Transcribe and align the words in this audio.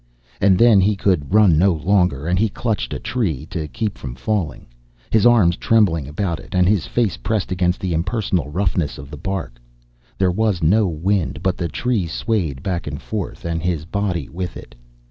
And 0.41 0.57
then, 0.57 0.79
he 0.81 0.95
could 0.95 1.31
run 1.31 1.59
no 1.59 1.73
longer, 1.73 2.25
and 2.25 2.39
he 2.39 2.49
clutched 2.49 2.91
a 2.91 2.97
tree 2.97 3.45
to 3.51 3.67
keep 3.67 3.99
from 3.99 4.15
falling, 4.15 4.65
his 5.11 5.27
arms 5.27 5.57
trembling 5.57 6.07
about 6.07 6.39
it, 6.39 6.55
and 6.55 6.67
his 6.67 6.87
face 6.87 7.17
pressed 7.17 7.51
against 7.51 7.79
the 7.79 7.93
impersonal 7.93 8.49
roughness 8.49 8.97
of 8.97 9.11
the 9.11 9.15
bark. 9.17 9.59
There 10.17 10.31
was 10.31 10.63
no 10.63 10.87
wind, 10.87 11.43
but 11.43 11.55
the 11.55 11.67
tree 11.67 12.07
swayed 12.07 12.63
back 12.63 12.87
and 12.87 12.99
forth 12.99 13.45
and 13.45 13.61
his 13.61 13.85
body 13.85 14.27
with 14.27 14.57
it. 14.57 14.73